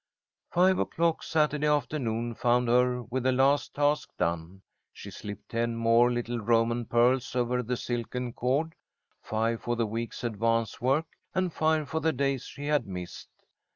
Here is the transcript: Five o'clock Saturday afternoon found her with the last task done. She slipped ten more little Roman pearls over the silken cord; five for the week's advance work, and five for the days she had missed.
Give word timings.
Five 0.51 0.79
o'clock 0.79 1.21
Saturday 1.21 1.67
afternoon 1.67 2.33
found 2.33 2.67
her 2.67 3.03
with 3.03 3.21
the 3.21 3.31
last 3.31 3.75
task 3.75 4.09
done. 4.17 4.63
She 4.91 5.11
slipped 5.11 5.49
ten 5.49 5.75
more 5.75 6.11
little 6.11 6.39
Roman 6.39 6.85
pearls 6.85 7.35
over 7.35 7.61
the 7.61 7.77
silken 7.77 8.33
cord; 8.33 8.73
five 9.21 9.61
for 9.61 9.75
the 9.75 9.85
week's 9.85 10.23
advance 10.23 10.81
work, 10.81 11.05
and 11.35 11.53
five 11.53 11.87
for 11.87 11.99
the 11.99 12.13
days 12.13 12.45
she 12.45 12.65
had 12.65 12.87
missed. 12.87 13.29